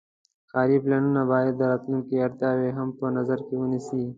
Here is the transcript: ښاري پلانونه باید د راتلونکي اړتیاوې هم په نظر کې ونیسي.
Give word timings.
ښاري 0.51 0.77
پلانونه 0.83 1.21
باید 1.31 1.53
د 1.57 1.61
راتلونکي 1.71 2.15
اړتیاوې 2.25 2.69
هم 2.77 2.89
په 2.99 3.05
نظر 3.17 3.39
کې 3.47 3.55
ونیسي. 3.57 4.01